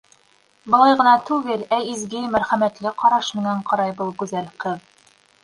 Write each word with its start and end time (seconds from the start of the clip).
Былай 0.75 0.95
ғына 1.01 1.11
түгел, 1.27 1.65
ә 1.77 1.79
изге, 1.91 2.23
мәрхәмәтле 2.37 2.95
ҡараш 3.03 3.31
менән 3.41 3.63
ҡарай 3.71 3.95
был 4.01 4.13
гүзәл 4.25 4.51
ҡыҙ. 4.67 4.91